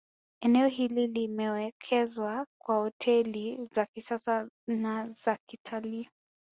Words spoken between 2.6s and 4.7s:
kwa hoteli za kisasa